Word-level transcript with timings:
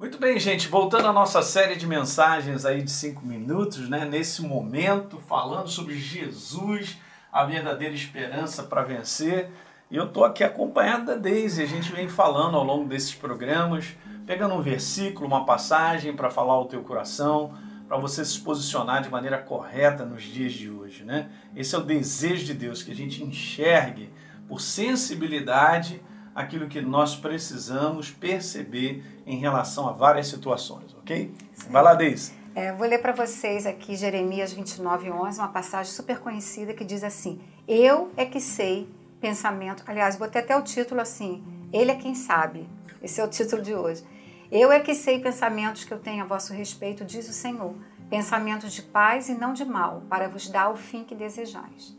Muito 0.00 0.16
bem, 0.16 0.40
gente, 0.40 0.66
voltando 0.66 1.08
à 1.08 1.12
nossa 1.12 1.42
série 1.42 1.76
de 1.76 1.86
mensagens 1.86 2.64
aí 2.64 2.82
de 2.82 2.90
cinco 2.90 3.22
minutos, 3.22 3.86
né? 3.86 4.06
Nesse 4.06 4.40
momento, 4.40 5.18
falando 5.18 5.68
sobre 5.68 5.94
Jesus, 5.94 6.96
a 7.30 7.44
verdadeira 7.44 7.94
esperança 7.94 8.62
para 8.62 8.82
vencer. 8.82 9.50
E 9.90 9.96
eu 9.96 10.06
estou 10.06 10.24
aqui 10.24 10.42
acompanhado 10.42 11.04
da 11.04 11.16
Deise. 11.16 11.62
A 11.62 11.66
gente 11.66 11.92
vem 11.92 12.08
falando 12.08 12.56
ao 12.56 12.64
longo 12.64 12.88
desses 12.88 13.14
programas, 13.14 13.94
pegando 14.24 14.54
um 14.54 14.62
versículo, 14.62 15.26
uma 15.26 15.44
passagem 15.44 16.16
para 16.16 16.30
falar 16.30 16.54
ao 16.54 16.64
teu 16.64 16.82
coração, 16.82 17.52
para 17.86 17.98
você 17.98 18.24
se 18.24 18.40
posicionar 18.40 19.02
de 19.02 19.10
maneira 19.10 19.36
correta 19.36 20.06
nos 20.06 20.22
dias 20.22 20.54
de 20.54 20.70
hoje, 20.70 21.04
né? 21.04 21.28
Esse 21.54 21.74
é 21.74 21.78
o 21.78 21.82
desejo 21.82 22.46
de 22.46 22.54
Deus, 22.54 22.82
que 22.82 22.90
a 22.90 22.96
gente 22.96 23.22
enxergue 23.22 24.08
por 24.48 24.62
sensibilidade 24.62 26.00
aquilo 26.40 26.68
que 26.68 26.80
nós 26.80 27.16
precisamos 27.16 28.10
perceber 28.10 29.04
em 29.26 29.38
relação 29.38 29.88
a 29.88 29.92
várias 29.92 30.28
situações, 30.28 30.94
ok? 30.98 31.34
Sim. 31.52 31.70
Vai 31.70 31.82
lá, 31.82 31.94
Deise. 31.94 32.32
É, 32.54 32.72
vou 32.72 32.86
ler 32.86 32.98
para 32.98 33.12
vocês 33.12 33.64
aqui 33.64 33.94
Jeremias 33.94 34.52
29, 34.52 35.10
11, 35.10 35.38
uma 35.38 35.48
passagem 35.48 35.92
super 35.92 36.18
conhecida 36.18 36.74
que 36.74 36.84
diz 36.84 37.04
assim: 37.04 37.40
Eu 37.68 38.10
é 38.16 38.26
que 38.26 38.40
sei 38.40 38.88
pensamento. 39.20 39.84
Aliás, 39.86 40.16
botei 40.16 40.40
até 40.42 40.56
o 40.56 40.62
título 40.62 41.00
assim: 41.00 41.44
Ele 41.72 41.92
é 41.92 41.94
quem 41.94 42.14
sabe. 42.14 42.68
Esse 43.02 43.20
é 43.20 43.24
o 43.24 43.28
título 43.28 43.62
de 43.62 43.74
hoje. 43.74 44.02
Eu 44.50 44.72
é 44.72 44.80
que 44.80 44.94
sei 44.94 45.20
pensamentos 45.20 45.84
que 45.84 45.94
eu 45.94 45.98
tenho 46.00 46.24
a 46.24 46.26
vosso 46.26 46.52
respeito, 46.52 47.04
diz 47.04 47.28
o 47.28 47.32
Senhor. 47.32 47.72
Pensamentos 48.08 48.72
de 48.72 48.82
paz 48.82 49.28
e 49.28 49.34
não 49.34 49.52
de 49.52 49.64
mal, 49.64 50.02
para 50.10 50.28
vos 50.28 50.48
dar 50.48 50.70
o 50.70 50.76
fim 50.76 51.04
que 51.04 51.14
desejais. 51.14 51.96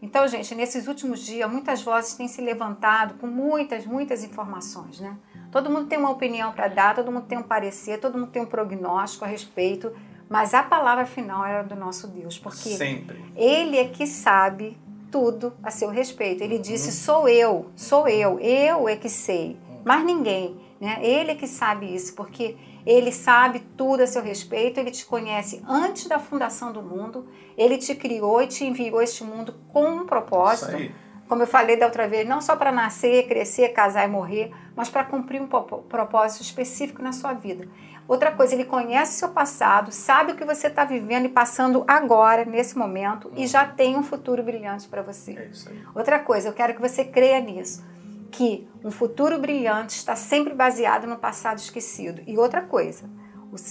Então, 0.00 0.26
gente, 0.28 0.54
nesses 0.54 0.86
últimos 0.86 1.20
dias, 1.20 1.50
muitas 1.50 1.82
vozes 1.82 2.14
têm 2.14 2.28
se 2.28 2.40
levantado 2.40 3.14
com 3.14 3.26
muitas, 3.26 3.84
muitas 3.84 4.22
informações, 4.22 5.00
né? 5.00 5.16
Todo 5.50 5.70
mundo 5.70 5.86
tem 5.86 5.98
uma 5.98 6.10
opinião 6.10 6.52
para 6.52 6.68
dar, 6.68 6.94
todo 6.94 7.10
mundo 7.10 7.26
tem 7.26 7.38
um 7.38 7.42
parecer, 7.42 7.98
todo 7.98 8.18
mundo 8.18 8.30
tem 8.30 8.42
um 8.42 8.46
prognóstico 8.46 9.24
a 9.24 9.28
respeito, 9.28 9.92
mas 10.28 10.52
a 10.52 10.62
palavra 10.62 11.06
final 11.06 11.44
era 11.44 11.62
do 11.62 11.74
nosso 11.74 12.06
Deus, 12.06 12.38
porque 12.38 12.70
Sempre. 12.70 13.24
Ele 13.34 13.78
é 13.78 13.88
que 13.88 14.06
sabe 14.06 14.76
tudo 15.10 15.54
a 15.62 15.70
seu 15.70 15.88
respeito. 15.88 16.42
Ele 16.42 16.58
disse: 16.58 16.88
uhum. 16.88 16.92
Sou 16.92 17.28
eu, 17.28 17.70
sou 17.74 18.08
eu, 18.08 18.38
eu 18.38 18.88
é 18.88 18.96
que 18.96 19.08
sei, 19.08 19.58
mas 19.84 20.04
ninguém. 20.04 20.56
Né? 20.80 20.98
Ele 21.02 21.32
é 21.32 21.34
que 21.34 21.46
sabe 21.46 21.92
isso, 21.92 22.14
porque 22.14 22.56
ele 22.88 23.12
sabe 23.12 23.60
tudo 23.76 24.02
a 24.02 24.06
seu 24.06 24.22
respeito, 24.22 24.80
ele 24.80 24.90
te 24.90 25.04
conhece 25.04 25.62
antes 25.68 26.06
da 26.06 26.18
fundação 26.18 26.72
do 26.72 26.80
mundo, 26.80 27.28
ele 27.54 27.76
te 27.76 27.94
criou 27.94 28.40
e 28.40 28.46
te 28.46 28.64
enviou 28.64 29.02
este 29.02 29.22
mundo 29.22 29.54
com 29.68 29.84
um 29.84 30.06
propósito. 30.06 30.90
Como 31.28 31.42
eu 31.42 31.46
falei 31.46 31.76
da 31.76 31.84
outra 31.84 32.08
vez, 32.08 32.26
não 32.26 32.40
só 32.40 32.56
para 32.56 32.72
nascer, 32.72 33.28
crescer, 33.28 33.74
casar 33.74 34.08
e 34.08 34.10
morrer, 34.10 34.50
mas 34.74 34.88
para 34.88 35.04
cumprir 35.04 35.38
um 35.38 35.46
propósito 35.46 36.40
específico 36.40 37.02
na 37.02 37.12
sua 37.12 37.34
vida. 37.34 37.68
Outra 38.08 38.32
coisa, 38.32 38.54
ele 38.54 38.64
conhece 38.64 39.16
o 39.16 39.18
seu 39.18 39.28
passado, 39.28 39.92
sabe 39.92 40.32
o 40.32 40.34
que 40.34 40.46
você 40.46 40.68
está 40.68 40.86
vivendo 40.86 41.26
e 41.26 41.28
passando 41.28 41.84
agora, 41.86 42.46
nesse 42.46 42.78
momento, 42.78 43.30
e 43.36 43.46
já 43.46 43.66
tem 43.66 43.98
um 43.98 44.02
futuro 44.02 44.42
brilhante 44.42 44.88
para 44.88 45.02
você. 45.02 45.32
É. 45.32 45.50
Outra 45.94 46.18
coisa, 46.18 46.48
eu 46.48 46.54
quero 46.54 46.72
que 46.72 46.80
você 46.80 47.04
creia 47.04 47.38
nisso 47.38 47.84
que 48.30 48.68
um 48.84 48.90
futuro 48.90 49.38
brilhante 49.38 49.96
está 49.96 50.14
sempre 50.14 50.54
baseado 50.54 51.06
no 51.06 51.18
passado 51.18 51.58
esquecido. 51.58 52.22
E 52.26 52.38
outra 52.38 52.62
coisa, 52.62 53.08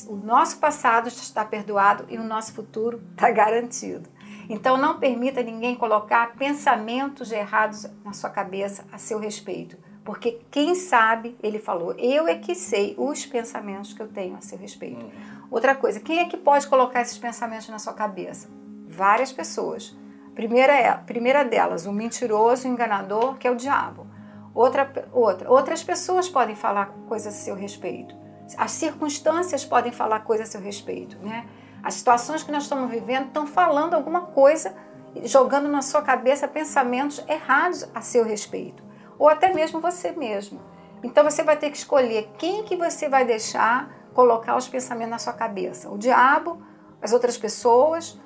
o, 0.09 0.15
nosso 0.15 0.57
passado 0.57 1.07
está 1.07 1.45
perdoado 1.45 2.05
e 2.09 2.17
o 2.17 2.23
nosso 2.23 2.53
futuro 2.53 3.01
está 3.11 3.29
garantido. 3.29 4.09
Então 4.49 4.77
não 4.77 4.99
permita 4.99 5.43
ninguém 5.43 5.75
colocar 5.75 6.35
pensamentos 6.35 7.31
errados 7.31 7.85
na 8.03 8.13
sua 8.13 8.29
cabeça 8.29 8.85
a 8.91 8.97
seu 8.97 9.19
respeito, 9.19 9.77
porque 10.05 10.39
quem 10.49 10.73
sabe, 10.73 11.37
ele 11.43 11.59
falou, 11.59 11.93
eu 11.97 12.27
é 12.27 12.35
que 12.35 12.55
sei 12.55 12.95
os 12.97 13.25
pensamentos 13.25 13.91
que 13.91 14.01
eu 14.01 14.07
tenho 14.07 14.37
a 14.37 14.41
seu 14.41 14.57
respeito. 14.57 15.03
Uhum. 15.03 15.11
Outra 15.51 15.75
coisa, 15.75 15.99
quem 15.99 16.19
é 16.19 16.25
que 16.25 16.37
pode 16.37 16.65
colocar 16.67 17.01
esses 17.01 17.17
pensamentos 17.17 17.67
na 17.67 17.77
sua 17.77 17.93
cabeça? 17.93 18.49
Várias 18.87 19.33
pessoas. 19.33 19.93
Primeira, 20.33 20.73
é, 20.73 20.93
primeira 20.93 21.43
delas, 21.43 21.85
o 21.85 21.91
mentiroso, 21.91 22.67
o 22.67 22.71
enganador, 22.71 23.35
que 23.37 23.47
é 23.47 23.51
o 23.51 23.55
diabo. 23.55 24.06
Outra, 24.57 24.91
outra, 25.13 25.51
outras 25.51 25.83
pessoas 25.83 26.27
podem 26.27 26.55
falar 26.55 26.87
coisas 27.07 27.31
a 27.31 27.37
seu 27.37 27.53
respeito. 27.53 28.15
As 28.57 28.71
circunstâncias 28.71 29.63
podem 29.63 29.91
falar 29.91 30.21
coisas 30.21 30.49
a 30.49 30.51
seu 30.53 30.59
respeito, 30.59 31.15
né? 31.19 31.45
As 31.83 31.93
situações 31.93 32.41
que 32.41 32.51
nós 32.51 32.63
estamos 32.63 32.89
vivendo 32.89 33.27
estão 33.27 33.45
falando 33.45 33.93
alguma 33.93 34.21
coisa, 34.21 34.75
jogando 35.25 35.67
na 35.67 35.83
sua 35.83 36.01
cabeça 36.01 36.47
pensamentos 36.47 37.23
errados 37.27 37.87
a 37.93 38.01
seu 38.01 38.23
respeito, 38.23 38.81
ou 39.19 39.29
até 39.29 39.53
mesmo 39.53 39.79
você 39.79 40.11
mesmo. 40.11 40.59
Então 41.03 41.23
você 41.23 41.43
vai 41.43 41.55
ter 41.55 41.69
que 41.69 41.77
escolher 41.77 42.33
quem 42.39 42.63
que 42.63 42.75
você 42.75 43.07
vai 43.07 43.25
deixar 43.25 43.95
colocar 44.15 44.55
os 44.55 44.67
pensamentos 44.67 45.11
na 45.11 45.19
sua 45.19 45.33
cabeça: 45.33 45.87
o 45.87 45.99
diabo, 45.99 46.63
as 46.99 47.13
outras 47.13 47.37
pessoas, 47.37 48.19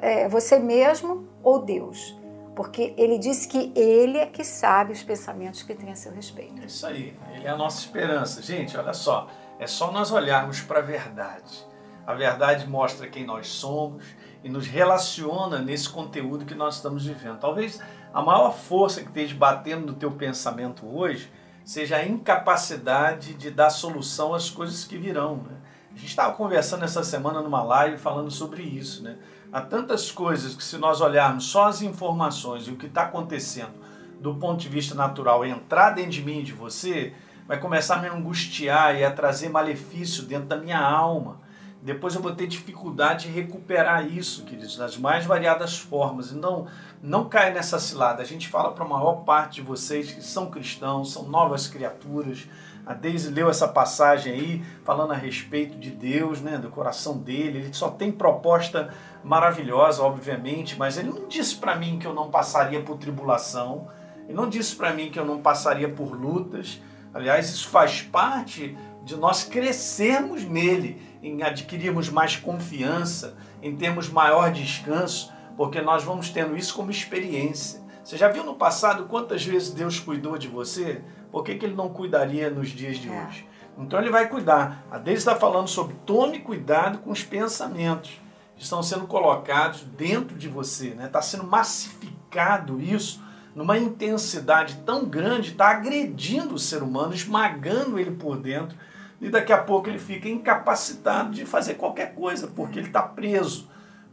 é, 0.00 0.28
você 0.28 0.60
mesmo 0.60 1.26
ou 1.42 1.58
Deus 1.58 2.16
porque 2.56 2.94
ele 2.96 3.18
disse 3.18 3.46
que 3.46 3.70
ele 3.76 4.16
é 4.16 4.24
que 4.24 4.42
sabe 4.42 4.90
os 4.90 5.02
pensamentos 5.02 5.62
que 5.62 5.74
tem 5.74 5.92
a 5.92 5.94
seu 5.94 6.10
respeito. 6.10 6.62
É 6.62 6.64
isso 6.64 6.86
aí, 6.86 7.14
ele 7.34 7.46
é 7.46 7.50
a 7.50 7.56
nossa 7.56 7.78
esperança. 7.80 8.40
Gente, 8.40 8.74
olha 8.78 8.94
só, 8.94 9.28
é 9.58 9.66
só 9.66 9.92
nós 9.92 10.10
olharmos 10.10 10.62
para 10.62 10.78
a 10.78 10.82
verdade. 10.82 11.66
A 12.06 12.14
verdade 12.14 12.66
mostra 12.66 13.08
quem 13.08 13.26
nós 13.26 13.48
somos 13.48 14.06
e 14.42 14.48
nos 14.48 14.66
relaciona 14.66 15.58
nesse 15.58 15.90
conteúdo 15.90 16.46
que 16.46 16.54
nós 16.54 16.76
estamos 16.76 17.04
vivendo. 17.04 17.38
Talvez 17.38 17.78
a 18.14 18.22
maior 18.22 18.52
força 18.52 19.02
que 19.02 19.08
esteja 19.08 19.34
batendo 19.34 19.88
no 19.88 19.92
teu 19.92 20.12
pensamento 20.12 20.86
hoje 20.86 21.30
seja 21.62 21.96
a 21.96 22.06
incapacidade 22.06 23.34
de 23.34 23.50
dar 23.50 23.68
solução 23.68 24.32
às 24.32 24.48
coisas 24.48 24.82
que 24.82 24.96
virão. 24.96 25.36
Né? 25.36 25.56
A 25.96 25.98
gente 25.98 26.10
estava 26.10 26.34
conversando 26.34 26.84
essa 26.84 27.02
semana 27.02 27.40
numa 27.40 27.62
live 27.62 27.96
falando 27.96 28.30
sobre 28.30 28.62
isso, 28.62 29.02
né? 29.02 29.16
Há 29.50 29.62
tantas 29.62 30.10
coisas 30.10 30.54
que, 30.54 30.62
se 30.62 30.76
nós 30.76 31.00
olharmos 31.00 31.46
só 31.46 31.68
as 31.68 31.80
informações 31.80 32.68
e 32.68 32.70
o 32.70 32.76
que 32.76 32.84
está 32.84 33.04
acontecendo 33.04 33.72
do 34.20 34.34
ponto 34.34 34.60
de 34.60 34.68
vista 34.68 34.94
natural, 34.94 35.42
entrar 35.42 35.92
dentro 35.92 36.10
de 36.10 36.22
mim 36.22 36.40
e 36.40 36.42
de 36.42 36.52
você, 36.52 37.14
vai 37.48 37.58
começar 37.58 37.96
a 37.96 38.02
me 38.02 38.08
angustiar 38.08 38.94
e 38.94 39.04
a 39.04 39.10
trazer 39.10 39.48
malefício 39.48 40.24
dentro 40.24 40.48
da 40.48 40.58
minha 40.58 40.78
alma. 40.78 41.40
Depois 41.80 42.14
eu 42.14 42.20
vou 42.20 42.34
ter 42.34 42.46
dificuldade 42.46 43.28
de 43.28 43.32
recuperar 43.32 44.06
isso, 44.06 44.44
queridos, 44.44 44.76
das 44.76 44.98
mais 44.98 45.24
variadas 45.24 45.78
formas. 45.78 46.30
Então, 46.30 46.66
não 47.02 47.26
caia 47.26 47.54
nessa 47.54 47.78
cilada. 47.78 48.22
A 48.22 48.26
gente 48.26 48.48
fala 48.48 48.72
para 48.72 48.84
a 48.84 48.88
maior 48.88 49.24
parte 49.24 49.56
de 49.56 49.62
vocês 49.62 50.12
que 50.12 50.22
são 50.22 50.50
cristãos, 50.50 51.12
são 51.12 51.22
novas 51.22 51.68
criaturas, 51.68 52.46
a 52.86 52.94
Deise 52.94 53.30
leu 53.30 53.50
essa 53.50 53.66
passagem 53.66 54.32
aí, 54.32 54.64
falando 54.84 55.12
a 55.12 55.16
respeito 55.16 55.76
de 55.76 55.90
Deus, 55.90 56.40
né, 56.40 56.56
do 56.56 56.70
coração 56.70 57.18
dele. 57.18 57.58
Ele 57.58 57.74
só 57.74 57.90
tem 57.90 58.12
proposta 58.12 58.94
maravilhosa, 59.24 60.04
obviamente, 60.04 60.78
mas 60.78 60.96
ele 60.96 61.10
não 61.10 61.26
disse 61.26 61.56
para 61.56 61.74
mim 61.74 61.98
que 61.98 62.06
eu 62.06 62.14
não 62.14 62.30
passaria 62.30 62.80
por 62.80 62.96
tribulação. 62.96 63.88
Ele 64.28 64.34
não 64.34 64.48
disse 64.48 64.76
para 64.76 64.92
mim 64.92 65.10
que 65.10 65.18
eu 65.18 65.24
não 65.24 65.42
passaria 65.42 65.88
por 65.88 66.14
lutas. 66.14 66.80
Aliás, 67.12 67.50
isso 67.50 67.68
faz 67.68 68.02
parte 68.02 68.78
de 69.02 69.16
nós 69.16 69.42
crescermos 69.42 70.44
nele, 70.44 71.02
em 71.20 71.42
adquirirmos 71.42 72.08
mais 72.08 72.36
confiança, 72.36 73.36
em 73.60 73.74
termos 73.74 74.08
maior 74.08 74.52
descanso, 74.52 75.32
porque 75.56 75.80
nós 75.80 76.04
vamos 76.04 76.30
tendo 76.30 76.56
isso 76.56 76.72
como 76.72 76.92
experiência. 76.92 77.80
Você 78.06 78.16
já 78.16 78.28
viu 78.28 78.44
no 78.44 78.54
passado 78.54 79.06
quantas 79.06 79.44
vezes 79.44 79.70
Deus 79.70 79.98
cuidou 79.98 80.38
de 80.38 80.46
você? 80.46 81.02
por 81.32 81.42
que, 81.42 81.56
que 81.56 81.66
ele 81.66 81.74
não 81.74 81.88
cuidaria 81.88 82.48
nos 82.48 82.68
dias 82.68 82.98
de 82.98 83.08
é. 83.08 83.26
hoje? 83.26 83.48
Então 83.76 84.00
ele 84.00 84.10
vai 84.10 84.28
cuidar. 84.28 84.86
A 84.88 84.96
Deise 84.96 85.18
está 85.18 85.34
falando 85.34 85.66
sobre 85.66 85.96
tome 86.06 86.38
cuidado 86.38 86.98
com 86.98 87.10
os 87.10 87.24
pensamentos 87.24 88.12
que 88.54 88.62
estão 88.62 88.80
sendo 88.80 89.08
colocados 89.08 89.80
dentro 89.98 90.38
de 90.38 90.46
você. 90.46 90.90
Está 90.90 91.02
né? 91.02 91.08
Tá 91.08 91.20
sendo 91.20 91.42
massificado 91.42 92.80
isso 92.80 93.20
numa 93.56 93.76
intensidade 93.76 94.76
tão 94.86 95.04
grande, 95.04 95.50
está 95.50 95.70
agredindo 95.70 96.54
o 96.54 96.60
ser 96.60 96.84
humano, 96.84 97.12
esmagando 97.12 97.98
ele 97.98 98.12
por 98.12 98.36
dentro. 98.36 98.78
E 99.20 99.28
daqui 99.28 99.52
a 99.52 99.58
pouco 99.58 99.88
ele 99.88 99.98
fica 99.98 100.28
incapacitado 100.28 101.32
de 101.32 101.44
fazer 101.44 101.74
qualquer 101.74 102.14
coisa, 102.14 102.46
porque 102.46 102.78
ele 102.78 102.86
está 102.86 103.02
preso. 103.02 103.68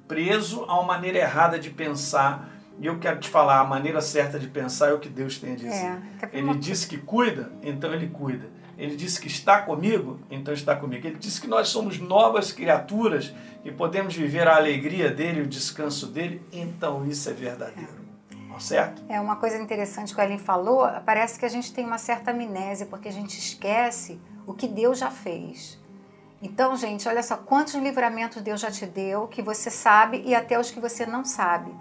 Preso 0.08 0.66
a 0.68 0.80
uma 0.80 0.96
maneira 0.96 1.20
errada 1.20 1.60
de 1.60 1.70
pensar, 1.70 2.53
e 2.80 2.86
eu 2.86 3.00
quero 3.00 3.20
te 3.20 3.30
falar, 3.30 3.60
a 3.60 3.64
maneira 3.64 4.02
certa 4.02 4.40
de 4.40 4.48
pensar 4.48 4.90
é 4.90 4.94
o 4.94 5.00
que 5.00 5.10
Deus 5.10 5.38
tem 5.38 5.54
a 5.54 5.56
dizer. 5.56 5.70
É, 5.72 6.02
ele 6.34 6.56
disse 6.56 6.88
que 6.88 6.98
cuida, 6.98 7.52
então 7.62 7.94
ele 7.94 8.08
cuida. 8.08 8.50
Ele 8.78 8.96
disse 8.96 9.22
que 9.22 9.28
está 9.28 9.62
comigo, 9.62 10.20
então 10.30 10.54
está 10.54 10.76
comigo. 10.76 11.06
Ele 11.06 11.18
disse 11.18 11.40
que 11.40 11.48
nós 11.48 11.70
somos 11.70 12.00
novas 12.00 12.52
criaturas 12.52 13.34
e 13.64 13.72
podemos 13.72 14.16
viver 14.16 14.48
a 14.48 14.56
alegria 14.56 15.12
dele, 15.12 15.42
o 15.42 15.48
descanso 15.48 16.08
dele, 16.08 16.42
então 16.52 17.06
isso 17.06 17.30
é 17.30 17.34
verdadeiro. 17.34 18.04
É. 18.56 18.60
Certo? 18.60 19.02
É 19.10 19.20
uma 19.20 19.36
coisa 19.36 19.58
interessante 19.58 20.14
que 20.14 20.22
a 20.22 20.26
Ellen 20.26 20.38
falou, 20.38 20.88
parece 21.06 21.40
que 21.40 21.46
a 21.46 21.50
gente 21.50 21.74
tem 21.74 21.86
uma 21.86 21.98
certa 21.98 22.30
amnésia, 22.30 22.86
porque 22.86 23.08
a 23.08 23.12
gente 23.12 23.38
esquece 23.38 24.20
o 24.46 24.54
que 24.54 24.68
Deus 24.68 25.00
já 25.00 25.10
fez. 25.10 25.80
Então, 26.42 26.76
gente, 26.76 27.08
olha 27.08 27.24
só 27.24 27.38
quantos 27.38 27.74
livramentos 27.74 28.42
Deus 28.42 28.60
já 28.60 28.70
te 28.70 28.86
deu, 28.86 29.28
que 29.28 29.42
você 29.42 29.72
sabe 29.72 30.22
e 30.26 30.36
até 30.36 30.60
os 30.60 30.70
que 30.70 30.80
você 30.80 31.06
não 31.06 31.26
sabe. 31.26 31.74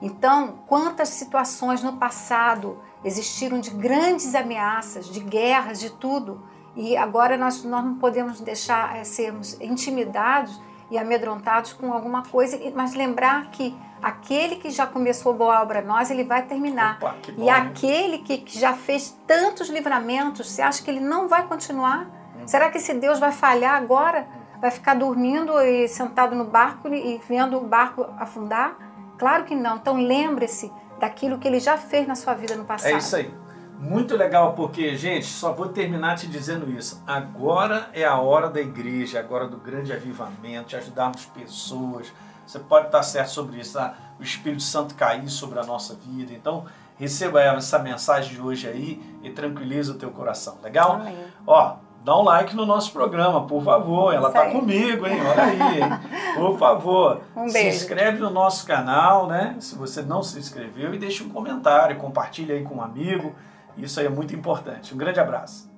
Então, 0.00 0.60
quantas 0.66 1.10
situações 1.10 1.82
no 1.82 1.94
passado 1.94 2.78
existiram 3.04 3.60
de 3.60 3.70
grandes 3.70 4.34
ameaças, 4.34 5.06
de 5.06 5.20
guerras, 5.20 5.78
de 5.78 5.90
tudo, 5.90 6.42
E 6.76 6.96
agora 6.96 7.36
nós, 7.36 7.64
nós 7.64 7.84
não 7.84 7.96
podemos 7.96 8.40
deixar 8.40 8.96
é, 8.96 9.02
sermos 9.02 9.60
intimidados 9.60 10.60
e 10.90 10.96
amedrontados 10.96 11.72
com 11.72 11.92
alguma 11.92 12.22
coisa, 12.22 12.58
mas 12.74 12.94
lembrar 12.94 13.50
que 13.50 13.76
aquele 14.02 14.56
que 14.56 14.70
já 14.70 14.86
começou 14.86 15.34
boa 15.34 15.60
obra 15.60 15.82
nós, 15.82 16.10
ele 16.10 16.24
vai 16.24 16.42
terminar. 16.42 16.98
Opa, 17.00 17.16
bom, 17.36 17.44
e 17.44 17.50
aquele 17.50 18.18
que, 18.18 18.38
que 18.38 18.58
já 18.58 18.72
fez 18.72 19.16
tantos 19.26 19.68
livramentos, 19.68 20.50
você 20.50 20.62
acha 20.62 20.82
que 20.82 20.90
ele 20.90 21.00
não 21.00 21.28
vai 21.28 21.46
continuar? 21.46 22.06
Hum. 22.06 22.46
Será 22.46 22.70
que 22.70 22.78
esse 22.78 22.94
Deus 22.94 23.18
vai 23.18 23.32
falhar 23.32 23.74
agora? 23.74 24.26
Vai 24.60 24.70
ficar 24.70 24.94
dormindo 24.94 25.60
e 25.60 25.88
sentado 25.88 26.36
no 26.36 26.44
barco 26.44 26.88
e 26.88 27.20
vendo 27.28 27.56
o 27.56 27.66
barco 27.66 28.06
afundar? 28.18 28.76
Claro 29.20 29.44
que 29.44 29.54
não. 29.54 29.76
Então 29.76 29.96
lembre-se 29.96 30.72
daquilo 30.98 31.38
que 31.38 31.46
ele 31.46 31.60
já 31.60 31.76
fez 31.76 32.08
na 32.08 32.14
sua 32.14 32.32
vida 32.32 32.56
no 32.56 32.64
passado. 32.64 32.94
É 32.94 32.96
isso 32.96 33.14
aí. 33.14 33.32
Muito 33.78 34.16
legal, 34.16 34.54
porque, 34.54 34.96
gente, 34.96 35.26
só 35.26 35.52
vou 35.52 35.68
terminar 35.68 36.16
te 36.16 36.26
dizendo 36.26 36.70
isso. 36.70 37.02
Agora 37.06 37.90
é 37.92 38.04
a 38.04 38.18
hora 38.18 38.48
da 38.48 38.60
igreja, 38.60 39.20
agora 39.20 39.46
do 39.46 39.58
grande 39.58 39.92
avivamento, 39.92 40.70
de 40.70 40.76
ajudarmos 40.76 41.26
pessoas. 41.26 42.10
Você 42.46 42.58
pode 42.58 42.86
estar 42.86 43.02
certo 43.02 43.28
sobre 43.28 43.60
isso, 43.60 43.74
tá? 43.74 43.94
o 44.18 44.22
Espírito 44.22 44.62
Santo 44.62 44.94
cair 44.94 45.28
sobre 45.28 45.58
a 45.58 45.64
nossa 45.64 45.94
vida. 45.94 46.32
Então, 46.32 46.64
receba 46.96 47.42
essa 47.42 47.78
mensagem 47.78 48.34
de 48.34 48.40
hoje 48.40 48.68
aí 48.68 49.18
e 49.22 49.30
tranquiliza 49.30 49.92
o 49.92 49.96
teu 49.96 50.10
coração. 50.10 50.58
Legal? 50.62 50.92
Amém. 50.92 51.16
Ó, 51.46 51.76
dá 52.04 52.18
um 52.18 52.22
like 52.22 52.54
no 52.56 52.66
nosso 52.66 52.92
programa, 52.92 53.46
por 53.46 53.62
favor. 53.62 54.12
Ela 54.12 54.28
está 54.28 54.50
comigo, 54.50 55.06
hein? 55.06 55.18
Olha 55.20 55.44
aí, 55.44 55.80
hein? 55.80 55.88
Por 56.34 56.58
favor. 56.58 57.20
Um 57.36 57.48
se 57.48 57.54
beijo. 57.54 57.76
inscreve 57.76 58.18
no 58.18 58.30
nosso 58.30 58.66
canal, 58.66 59.26
né? 59.26 59.56
Se 59.60 59.76
você 59.76 60.02
não 60.02 60.22
se 60.22 60.38
inscreveu, 60.38 60.94
e 60.94 60.98
deixa 60.98 61.22
um 61.22 61.28
comentário, 61.28 61.96
compartilha 61.96 62.54
aí 62.54 62.62
com 62.62 62.76
um 62.76 62.82
amigo. 62.82 63.34
Isso 63.76 64.00
aí 64.00 64.06
é 64.06 64.10
muito 64.10 64.34
importante. 64.34 64.94
Um 64.94 64.98
grande 64.98 65.20
abraço. 65.20 65.69